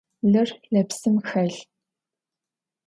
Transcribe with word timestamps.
Lır 0.31 0.49
lepsım 0.73 1.15
xelh. 1.27 1.59